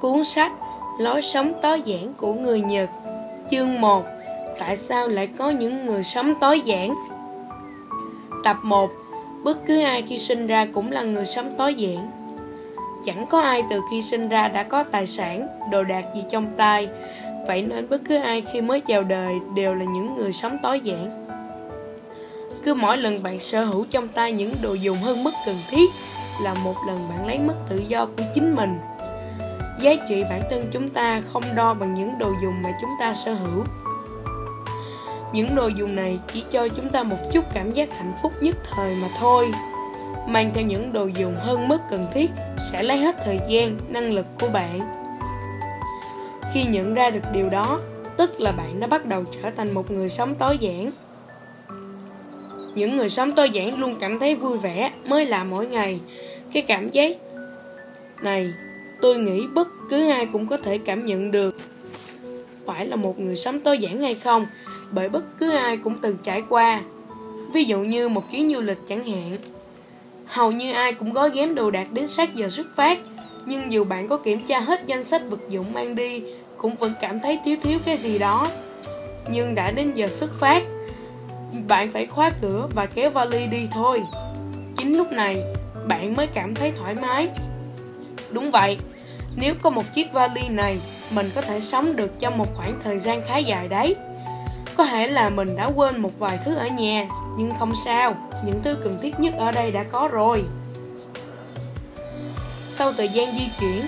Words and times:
Cuốn 0.00 0.24
sách 0.24 0.52
Lối 0.98 1.22
sống 1.22 1.52
tối 1.62 1.82
giản 1.84 2.12
của 2.16 2.34
người 2.34 2.60
Nhật 2.60 2.90
Chương 3.50 3.80
1 3.80 4.04
Tại 4.58 4.76
sao 4.76 5.08
lại 5.08 5.26
có 5.26 5.50
những 5.50 5.86
người 5.86 6.04
sống 6.04 6.34
tối 6.40 6.60
giản? 6.60 6.94
Tập 8.44 8.56
1 8.62 8.90
Bất 9.42 9.66
cứ 9.66 9.80
ai 9.80 10.02
khi 10.02 10.18
sinh 10.18 10.46
ra 10.46 10.66
cũng 10.66 10.92
là 10.92 11.02
người 11.02 11.26
sống 11.26 11.54
tối 11.58 11.74
giản. 11.74 12.10
Chẳng 13.04 13.26
có 13.26 13.40
ai 13.40 13.62
từ 13.70 13.80
khi 13.90 14.02
sinh 14.02 14.28
ra 14.28 14.48
đã 14.48 14.62
có 14.62 14.82
tài 14.82 15.06
sản, 15.06 15.46
đồ 15.70 15.82
đạc 15.82 16.04
gì 16.14 16.24
trong 16.30 16.46
tay 16.56 16.88
Vậy 17.46 17.62
nên 17.62 17.88
bất 17.88 18.00
cứ 18.08 18.16
ai 18.16 18.44
khi 18.52 18.60
mới 18.60 18.80
chào 18.80 19.02
đời 19.02 19.40
đều 19.54 19.74
là 19.74 19.84
những 19.84 20.16
người 20.16 20.32
sống 20.32 20.58
tối 20.62 20.80
giản. 20.80 21.26
Cứ 22.62 22.74
mỗi 22.74 22.96
lần 22.96 23.22
bạn 23.22 23.40
sở 23.40 23.64
hữu 23.64 23.86
trong 23.90 24.08
tay 24.08 24.32
những 24.32 24.54
đồ 24.62 24.74
dùng 24.74 24.96
hơn 24.96 25.24
mức 25.24 25.32
cần 25.46 25.56
thiết 25.70 25.90
Là 26.42 26.54
một 26.54 26.74
lần 26.86 27.08
bạn 27.08 27.26
lấy 27.26 27.38
mất 27.38 27.54
tự 27.68 27.82
do 27.88 28.06
của 28.06 28.24
chính 28.34 28.56
mình. 28.56 28.78
Giá 29.80 29.94
trị 30.08 30.24
bản 30.30 30.42
thân 30.50 30.64
chúng 30.72 30.88
ta 30.88 31.22
không 31.32 31.42
đo 31.56 31.74
bằng 31.74 31.94
những 31.94 32.18
đồ 32.18 32.32
dùng 32.42 32.62
mà 32.62 32.70
chúng 32.80 32.90
ta 33.00 33.14
sở 33.14 33.34
hữu. 33.34 33.64
Những 35.32 35.54
đồ 35.54 35.66
dùng 35.66 35.96
này 35.96 36.18
chỉ 36.32 36.44
cho 36.50 36.68
chúng 36.68 36.88
ta 36.88 37.02
một 37.02 37.16
chút 37.32 37.44
cảm 37.54 37.72
giác 37.72 37.98
hạnh 37.98 38.12
phúc 38.22 38.32
nhất 38.40 38.56
thời 38.64 38.94
mà 38.94 39.08
thôi. 39.18 39.52
Mang 40.26 40.50
theo 40.54 40.64
những 40.64 40.92
đồ 40.92 41.06
dùng 41.06 41.36
hơn 41.38 41.68
mức 41.68 41.78
cần 41.90 42.06
thiết 42.12 42.30
sẽ 42.72 42.82
lấy 42.82 42.98
hết 42.98 43.16
thời 43.24 43.40
gian, 43.48 43.76
năng 43.88 44.12
lực 44.12 44.26
của 44.40 44.48
bạn. 44.52 44.80
Khi 46.52 46.64
nhận 46.64 46.94
ra 46.94 47.10
được 47.10 47.32
điều 47.32 47.50
đó, 47.50 47.80
tức 48.16 48.40
là 48.40 48.52
bạn 48.52 48.80
đã 48.80 48.86
bắt 48.86 49.06
đầu 49.06 49.24
trở 49.32 49.50
thành 49.50 49.72
một 49.74 49.90
người 49.90 50.08
sống 50.08 50.34
tối 50.34 50.58
giản. 50.58 50.90
Những 52.74 52.96
người 52.96 53.10
sống 53.10 53.32
tối 53.32 53.50
giản 53.50 53.78
luôn 53.78 53.96
cảm 54.00 54.18
thấy 54.18 54.34
vui 54.34 54.58
vẻ, 54.58 54.92
mới 55.08 55.26
là 55.26 55.44
mỗi 55.44 55.66
ngày. 55.66 56.00
Cái 56.52 56.62
cảm 56.62 56.90
giác 56.90 57.16
này 58.22 58.52
tôi 59.00 59.18
nghĩ 59.18 59.46
bất 59.46 59.68
cứ 59.90 60.10
ai 60.10 60.26
cũng 60.26 60.46
có 60.46 60.56
thể 60.56 60.78
cảm 60.78 61.06
nhận 61.06 61.30
được 61.30 61.56
phải 62.66 62.86
là 62.86 62.96
một 62.96 63.20
người 63.20 63.36
sống 63.36 63.60
tối 63.60 63.78
giản 63.78 64.00
hay 64.00 64.14
không, 64.14 64.46
bởi 64.90 65.08
bất 65.08 65.38
cứ 65.38 65.50
ai 65.50 65.76
cũng 65.76 65.98
từng 66.02 66.16
trải 66.22 66.42
qua. 66.48 66.80
Ví 67.52 67.64
dụ 67.64 67.78
như 67.78 68.08
một 68.08 68.32
chuyến 68.32 68.52
du 68.54 68.60
lịch 68.60 68.78
chẳng 68.88 69.04
hạn. 69.04 69.36
Hầu 70.26 70.52
như 70.52 70.72
ai 70.72 70.92
cũng 70.92 71.12
gói 71.12 71.30
ghém 71.30 71.54
đồ 71.54 71.70
đạc 71.70 71.92
đến 71.92 72.06
sát 72.06 72.34
giờ 72.34 72.48
xuất 72.48 72.66
phát, 72.76 72.98
nhưng 73.46 73.72
dù 73.72 73.84
bạn 73.84 74.08
có 74.08 74.16
kiểm 74.16 74.38
tra 74.46 74.60
hết 74.60 74.86
danh 74.86 75.04
sách 75.04 75.22
vật 75.30 75.40
dụng 75.48 75.72
mang 75.72 75.94
đi, 75.94 76.22
cũng 76.56 76.76
vẫn 76.76 76.92
cảm 77.00 77.20
thấy 77.20 77.38
thiếu 77.44 77.56
thiếu 77.62 77.78
cái 77.84 77.96
gì 77.96 78.18
đó. 78.18 78.48
Nhưng 79.30 79.54
đã 79.54 79.70
đến 79.70 79.94
giờ 79.94 80.08
xuất 80.08 80.34
phát, 80.34 80.62
bạn 81.68 81.90
phải 81.90 82.06
khóa 82.06 82.32
cửa 82.42 82.68
và 82.74 82.86
kéo 82.86 83.10
vali 83.10 83.46
đi 83.46 83.68
thôi. 83.70 84.02
Chính 84.76 84.96
lúc 84.96 85.12
này, 85.12 85.42
bạn 85.88 86.16
mới 86.16 86.26
cảm 86.26 86.54
thấy 86.54 86.72
thoải 86.76 86.94
mái. 86.94 87.28
Đúng 88.32 88.50
vậy 88.50 88.78
nếu 89.36 89.54
có 89.62 89.70
một 89.70 89.82
chiếc 89.94 90.12
vali 90.12 90.48
này, 90.48 90.78
mình 91.10 91.30
có 91.34 91.42
thể 91.42 91.60
sống 91.60 91.96
được 91.96 92.20
trong 92.20 92.38
một 92.38 92.46
khoảng 92.56 92.80
thời 92.84 92.98
gian 92.98 93.22
khá 93.26 93.36
dài 93.36 93.68
đấy. 93.68 93.96
Có 94.76 94.84
thể 94.84 95.06
là 95.06 95.28
mình 95.28 95.56
đã 95.56 95.66
quên 95.66 96.00
một 96.00 96.10
vài 96.18 96.38
thứ 96.44 96.54
ở 96.54 96.68
nhà, 96.68 97.06
nhưng 97.36 97.52
không 97.58 97.72
sao, 97.84 98.14
những 98.44 98.62
thứ 98.62 98.74
cần 98.84 98.98
thiết 99.02 99.20
nhất 99.20 99.34
ở 99.38 99.52
đây 99.52 99.72
đã 99.72 99.82
có 99.82 100.08
rồi. 100.12 100.44
Sau 102.68 102.92
thời 102.92 103.08
gian 103.08 103.32
di 103.32 103.48
chuyển, 103.60 103.82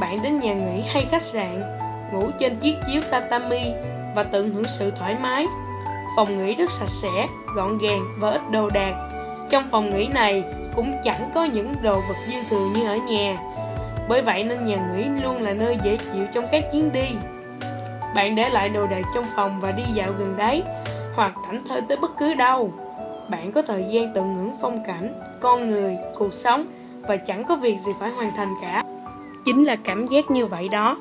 bạn 0.00 0.22
đến 0.22 0.40
nhà 0.40 0.54
nghỉ 0.54 0.82
hay 0.88 1.06
khách 1.10 1.22
sạn, 1.22 1.78
ngủ 2.12 2.30
trên 2.40 2.56
chiếc 2.56 2.74
chiếu 2.86 3.02
tatami 3.10 3.72
và 4.16 4.22
tận 4.22 4.50
hưởng 4.50 4.68
sự 4.68 4.90
thoải 4.90 5.14
mái. 5.14 5.46
Phòng 6.16 6.38
nghỉ 6.38 6.54
rất 6.54 6.70
sạch 6.70 6.90
sẽ, 7.02 7.26
gọn 7.56 7.78
gàng 7.78 8.16
và 8.18 8.30
ít 8.30 8.50
đồ 8.50 8.70
đạc. 8.70 8.94
Trong 9.50 9.68
phòng 9.70 9.90
nghỉ 9.90 10.06
này 10.06 10.44
cũng 10.76 10.92
chẳng 11.04 11.30
có 11.34 11.44
những 11.44 11.74
đồ 11.82 11.94
vật 11.94 12.16
dư 12.26 12.42
thừa 12.50 12.68
như 12.74 12.88
ở 12.88 12.96
nhà 12.96 13.36
bởi 14.08 14.22
vậy 14.22 14.44
nên 14.44 14.64
nhà 14.64 14.76
nghỉ 14.76 15.04
luôn 15.22 15.42
là 15.42 15.54
nơi 15.54 15.78
dễ 15.82 15.98
chịu 16.12 16.26
trong 16.34 16.44
các 16.52 16.64
chuyến 16.72 16.92
đi. 16.92 17.06
Bạn 18.14 18.34
để 18.34 18.48
lại 18.48 18.68
đồ 18.68 18.86
đạc 18.86 19.02
trong 19.14 19.24
phòng 19.36 19.60
và 19.60 19.72
đi 19.72 19.82
dạo 19.94 20.12
gần 20.18 20.34
đấy, 20.36 20.62
hoặc 21.14 21.32
thảnh 21.46 21.64
thơi 21.68 21.80
tới 21.88 21.96
bất 21.96 22.10
cứ 22.18 22.34
đâu. 22.34 22.72
Bạn 23.28 23.52
có 23.52 23.62
thời 23.62 23.84
gian 23.84 24.14
tận 24.14 24.34
hưởng 24.36 24.52
phong 24.60 24.84
cảnh, 24.84 25.20
con 25.40 25.68
người, 25.68 25.96
cuộc 26.18 26.34
sống 26.34 26.66
và 27.02 27.16
chẳng 27.16 27.44
có 27.44 27.56
việc 27.56 27.78
gì 27.78 27.92
phải 28.00 28.10
hoàn 28.10 28.30
thành 28.36 28.54
cả. 28.62 28.82
Chính 29.44 29.64
là 29.64 29.76
cảm 29.76 30.06
giác 30.06 30.30
như 30.30 30.46
vậy 30.46 30.68
đó. 30.68 30.96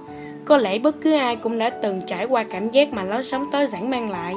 Có 0.45 0.57
lẽ 0.57 0.79
bất 0.79 0.95
cứ 1.01 1.13
ai 1.13 1.35
cũng 1.35 1.57
đã 1.57 1.69
từng 1.69 2.01
trải 2.07 2.25
qua 2.25 2.43
cảm 2.43 2.69
giác 2.69 2.93
mà 2.93 3.03
lối 3.03 3.23
sống 3.23 3.45
tối 3.51 3.65
giản 3.65 3.89
mang 3.89 4.09
lại. 4.09 4.33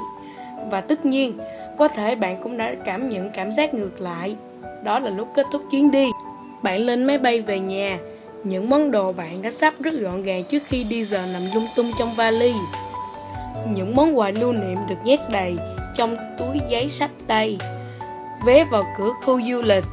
Và 0.70 0.80
tất 0.80 1.06
nhiên, 1.06 1.38
có 1.78 1.88
thể 1.88 2.14
bạn 2.14 2.42
cũng 2.42 2.56
đã 2.56 2.74
cảm 2.84 3.08
nhận 3.08 3.30
cảm 3.30 3.52
giác 3.52 3.74
ngược 3.74 4.00
lại. 4.00 4.36
Đó 4.84 4.98
là 4.98 5.10
lúc 5.10 5.28
kết 5.34 5.46
thúc 5.52 5.62
chuyến 5.70 5.90
đi. 5.90 6.10
Bạn 6.62 6.80
lên 6.80 7.04
máy 7.04 7.18
bay 7.18 7.40
về 7.40 7.60
nhà 7.60 7.98
những 8.44 8.70
món 8.70 8.90
đồ 8.90 9.12
bạn 9.12 9.42
đã 9.42 9.50
sắp 9.50 9.74
rất 9.80 9.94
gọn 9.94 10.22
gàng 10.22 10.44
trước 10.44 10.62
khi 10.66 10.84
đi 10.84 11.04
giờ 11.04 11.26
nằm 11.32 11.42
lung 11.54 11.66
tung 11.76 11.90
trong 11.98 12.14
vali. 12.14 12.54
Những 13.74 13.96
món 13.96 14.18
quà 14.18 14.30
lưu 14.30 14.52
niệm 14.52 14.78
được 14.88 14.94
nhét 15.04 15.20
đầy 15.30 15.56
trong 15.96 16.16
túi 16.38 16.60
giấy 16.70 16.88
sách 16.88 17.10
tay. 17.26 17.58
Vé 18.46 18.64
vào 18.64 18.84
cửa 18.98 19.10
khu 19.24 19.40
du 19.50 19.62
lịch, 19.62 19.84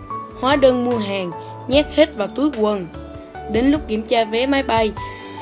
hóa 0.41 0.56
đơn 0.56 0.85
mua 0.85 0.97
hàng, 0.97 1.31
nhét 1.68 1.85
hết 1.96 2.16
vào 2.16 2.28
túi 2.28 2.50
quần. 2.58 2.88
Đến 3.52 3.66
lúc 3.66 3.81
kiểm 3.88 4.03
tra 4.03 4.24
vé 4.24 4.46
máy 4.46 4.64
bay, 4.64 4.91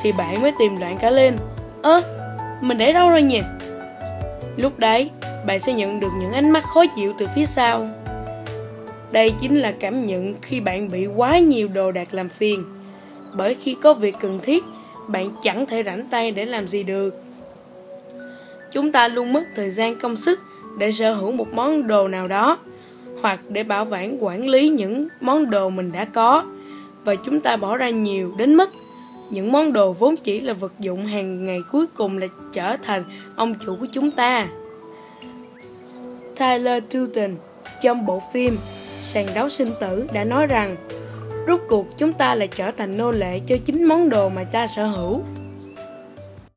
thì 0.01 0.11
bạn 0.11 0.41
mới 0.41 0.51
tìm 0.59 0.77
loạn 0.77 0.97
cả 1.01 1.09
lên. 1.09 1.37
Ơ, 1.81 2.01
mình 2.61 2.77
để 2.77 2.93
đâu 2.93 3.09
rồi 3.09 3.21
nhỉ? 3.21 3.41
Lúc 4.57 4.79
đấy, 4.79 5.09
bạn 5.45 5.59
sẽ 5.59 5.73
nhận 5.73 5.99
được 5.99 6.11
những 6.19 6.31
ánh 6.31 6.51
mắt 6.51 6.63
khó 6.63 6.83
chịu 6.95 7.13
từ 7.17 7.27
phía 7.35 7.45
sau. 7.45 7.87
Đây 9.11 9.33
chính 9.41 9.55
là 9.55 9.73
cảm 9.79 10.05
nhận 10.05 10.35
khi 10.41 10.59
bạn 10.59 10.89
bị 10.89 11.05
quá 11.05 11.39
nhiều 11.39 11.67
đồ 11.67 11.91
đạc 11.91 12.13
làm 12.13 12.29
phiền 12.29 12.63
bởi 13.37 13.55
khi 13.55 13.75
có 13.81 13.93
việc 13.93 14.15
cần 14.19 14.39
thiết, 14.43 14.63
bạn 15.07 15.29
chẳng 15.41 15.65
thể 15.65 15.83
rảnh 15.83 16.05
tay 16.05 16.31
để 16.31 16.45
làm 16.45 16.67
gì 16.67 16.83
được. 16.83 17.15
Chúng 18.71 18.91
ta 18.91 19.07
luôn 19.07 19.33
mất 19.33 19.43
thời 19.55 19.71
gian 19.71 19.99
công 19.99 20.15
sức 20.15 20.39
để 20.77 20.91
sở 20.91 21.13
hữu 21.13 21.31
một 21.31 21.53
món 21.53 21.87
đồ 21.87 22.07
nào 22.07 22.27
đó, 22.27 22.57
hoặc 23.21 23.39
để 23.49 23.63
bảo 23.63 23.87
quản 23.91 24.23
quản 24.23 24.47
lý 24.47 24.69
những 24.69 25.07
món 25.21 25.49
đồ 25.49 25.69
mình 25.69 25.91
đã 25.91 26.05
có. 26.05 26.43
Và 27.03 27.15
chúng 27.15 27.39
ta 27.39 27.57
bỏ 27.57 27.77
ra 27.77 27.89
nhiều 27.89 28.33
đến 28.37 28.55
mức 28.55 28.69
những 29.29 29.51
món 29.51 29.73
đồ 29.73 29.93
vốn 29.93 30.15
chỉ 30.17 30.39
là 30.39 30.53
vật 30.53 30.73
dụng 30.79 31.05
hàng 31.05 31.45
ngày 31.45 31.59
cuối 31.71 31.87
cùng 31.87 32.17
là 32.17 32.27
trở 32.53 32.77
thành 32.77 33.03
ông 33.35 33.55
chủ 33.65 33.75
của 33.79 33.87
chúng 33.93 34.11
ta. 34.11 34.47
Tyler 36.39 36.83
Tilton 36.89 37.35
trong 37.81 38.05
bộ 38.05 38.21
phim 38.33 38.57
Sàn 39.13 39.25
đấu 39.35 39.49
sinh 39.49 39.69
tử, 39.81 40.07
đã 40.13 40.23
nói 40.23 40.47
rằng 40.47 40.75
Rốt 41.47 41.59
cuộc 41.67 41.97
chúng 41.97 42.13
ta 42.13 42.35
lại 42.35 42.47
trở 42.47 42.71
thành 42.71 42.97
nô 42.97 43.11
lệ 43.11 43.39
cho 43.47 43.55
chính 43.65 43.83
món 43.83 44.09
đồ 44.09 44.29
mà 44.29 44.43
ta 44.43 44.67
sở 44.67 44.85
hữu. 44.85 45.21